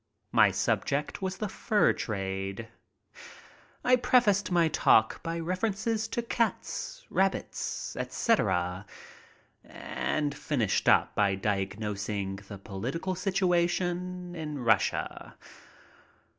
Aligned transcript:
My 0.31 0.49
subject 0.49 1.21
was 1.21 1.37
the 1.37 1.47
"fur 1.47 1.93
trade." 1.93 2.67
I 3.85 3.97
prefaced 3.97 4.49
my 4.51 4.67
talk 4.67 5.21
by 5.21 5.39
references 5.39 6.07
to 6.07 6.23
cats, 6.23 7.05
rabbits, 7.11 7.95
etc., 7.95 8.87
and 9.63 10.33
finished 10.35 10.89
up 10.89 11.13
by 11.13 11.35
diagnosing 11.35 12.37
the 12.47 12.57
political 12.57 13.13
situation 13.13 14.33
in 14.33 14.57
Russia. 14.63 15.37